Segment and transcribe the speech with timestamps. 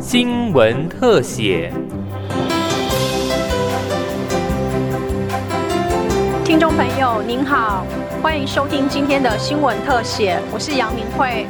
[0.00, 1.72] 新闻特写。
[6.44, 7.84] 听众朋友您好，
[8.22, 11.46] 欢迎收听今天的新闻特写，我是杨明慧。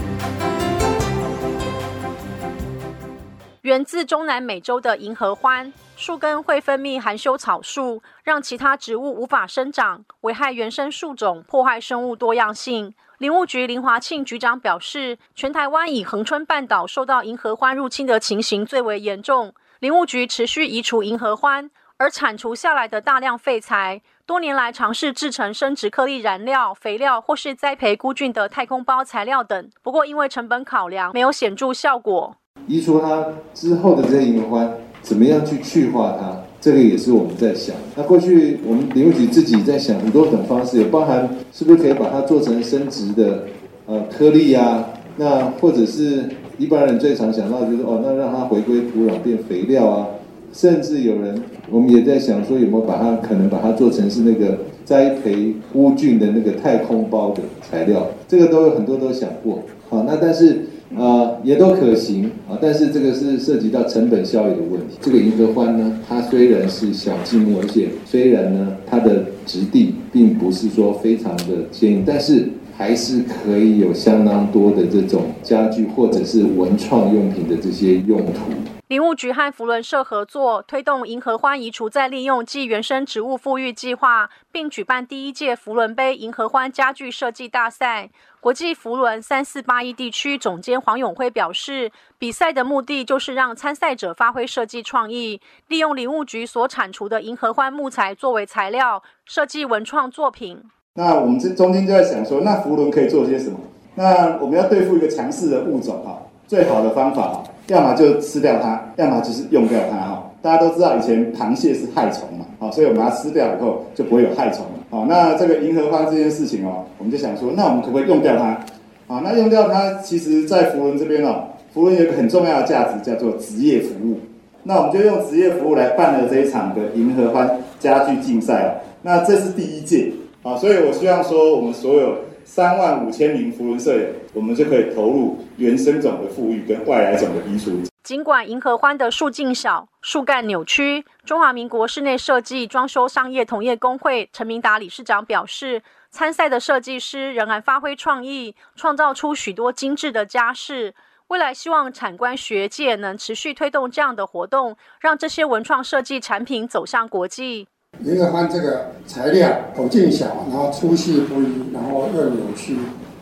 [3.67, 12.94] 源自中南美洲的银河欢树根会分泌含羞草素，让其他植物无法生长，危害原生树种，破坏生物多样性。
[13.19, 19.52] 林务局林华庆局长表示，全台湾以恒春半岛受到银河欢入侵的情形最为严重。
[19.80, 32.37] 林务局持续移除银河欢，而铲除下来的大量废材，多年来尝试制成生殖颗粒燃料、肥料或是栽培菇菌的太空包材料等，不过因为成本考量，没有显著效果。
[32.66, 36.37] 移除它之后的这些银河欢，怎么样去去化它？
[36.59, 43.45] 这个也是我们在想，那过去我们林务局自己在想很多种方式，也包含是不是可以把它做成生殖的
[43.87, 46.24] 呃颗粒啊，那或者是
[46.59, 50.09] 一般人最常想到就是哦，那让它回归土壤变肥料啊，
[50.52, 60.63] 甚至有人我们也在想说有没有把它可能把它做成是那个栽培乌菌的那个太空包的材料，这个都有很多都想过，好，那但是。
[60.95, 64.96] 呃，也都可行啊，但是这个是涉及到成本效益的问题。
[65.00, 78.41] 这个银河欢呢，它虽然是小积木，而且虽然呢，它的质地并不是说非常的坚硬，但是还是可以有相当多的这种家具或者是文创用品的这些用途。
[78.88, 88.10] 林务局和福伦社合作，推动银河欢移除再利用暨原生植物富裕计划，并举办第一届福伦杯银河欢家具设计大赛。
[88.38, 100.62] 国际福伦三四八一地区总监黄永辉表示，比赛的目的就是让参赛者发挥设计创意，利用林务局所产出的银河欢木材作为材料，设计文创作品。
[100.97, 103.56] 那我们这中间就在想说，那福伦可以做些什么？
[103.94, 107.44] 那我们要对付一个强势的物种哈，最好的方法哈。
[107.69, 110.30] 要么就吃掉它，要么就是用掉它哈。
[110.41, 114.72] 大家都知道以前螃蟹是害虫嘛，好，所以我们把它吃掉以后就不会有害虫了。
[114.91, 118.60] 好，那这个银河花这件事情哦，我们就想说，那我们可不可以用掉它？
[119.09, 121.44] 好，那用掉它，其实在福伦这边哦，
[121.75, 124.20] 福伦有一个很重要的价值叫做职业服务。
[124.62, 128.70] 那我们就用职业服务来办了这一场的银河欢家具竞赛哦。
[129.03, 130.12] 那这是第一届
[130.46, 132.16] 啊，所以我希望说我们所有。
[132.44, 137.72] 三万五千名福伦社友，我们就可以投入原生种的富裕跟外来种的移除。
[138.04, 150.94] 尽管银河欢的树径小、树干扭曲，中华民国室内设计装修商业同业工会陈明达理事长表示，参赛的设计师仍然发挥创意，创造出许多精致的家饰。
[151.26, 157.66] 未来希望产官学界能持续推动这样的活动，让这些文创设计产品走向国际。
[158.04, 162.76] 银河欢这个材料口径小，然后粗细不一，然后又扭曲，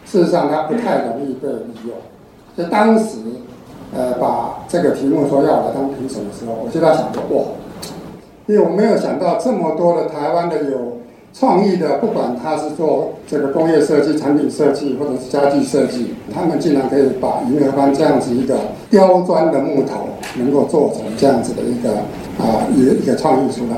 [0.05, 1.95] 事实上它不太容易被利用。
[2.57, 3.19] 就当时，
[3.95, 7.45] 呃，把这个题目说要来当评审的时候，我就在想，哇，
[8.47, 10.99] 因为我没有想到这么多的台湾的有
[11.33, 18.57] 创意的，不管他是做这个工业设计、产品设计或者是家具设计，他们竟然可以把银河欢这样子一个
[18.91, 20.07] 刁钻的木头，
[20.39, 21.91] 能够做成这样子的一个
[22.39, 23.77] 啊一个一个创意出来。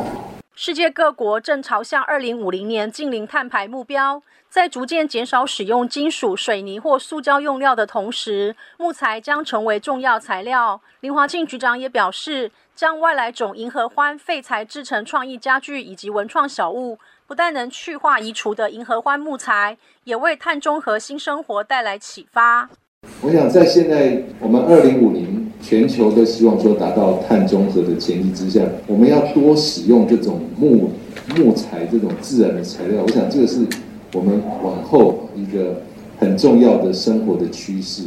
[0.58, 10.80] 世界各国正朝向二零五零年近零碳排目标，在逐渐减少使用金属、水泥或塑胶用料的同时，木材将成为重要材料。
[11.00, 22.70] 林华庆局长也表示，将外来种银河欢废材制成创意家具以及文创小物，不但能去化移除的银河欢木材，也为碳中和新生活带来启发。
[23.22, 25.26] 我想，在现在我们二零五零。
[25.62, 30.90] 全球都希望说达到碳中和的前提之下，我们要多使用这种木
[31.34, 33.02] 木材这种自然的材料。
[33.02, 33.66] 我想这个是
[34.14, 35.80] 我们往后一个
[36.18, 38.02] 很重要的生活的趋势。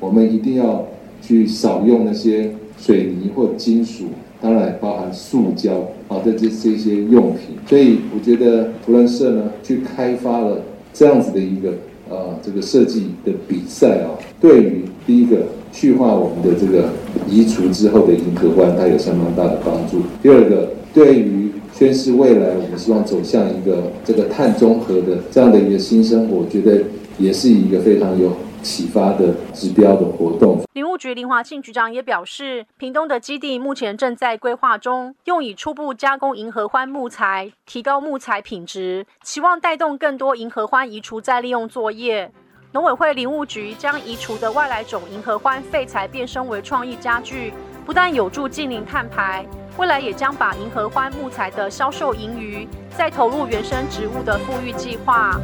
[0.00, 0.84] 我们一定要
[1.22, 4.06] 去少用那些水泥或金属，
[4.40, 5.74] 当然包含塑胶
[6.08, 7.56] 啊的这这些用品。
[7.68, 11.74] 所以我觉得图伦社呢去开发了这样子的一个
[12.08, 15.38] 呃这个设计的比赛啊，对于第一个。
[15.72, 16.88] 去化我们的这个
[17.28, 19.98] 移除之后的银河湾，它有相当大的帮助。
[20.22, 26.80] 第二个，对于宣示未来，我们希望走向一个这个碳中和的这样的一个新生活，我觉得
[27.18, 30.62] 也是一个非常有启发的指标的活动。
[30.72, 42.30] 林务局林华庆局长也表示，屏东的基地目前正在规划中，用以初步加工银河欢木材，提高木材品质，期望带动更多银河欢移除再利用作业。
[42.72, 47.52] 农委会林务局将移除的外来种银河欢废材变身为创意家具，
[47.86, 49.46] 不但有助近邻碳排，
[49.78, 55.38] 未来也将把银河欢木材的销售盈余再投入原生植物的富裕计划。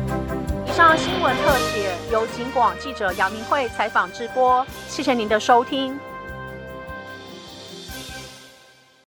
[0.67, 5.99] 以上新闻特写由警广记者杨明慧采访直播，谢谢您的收听。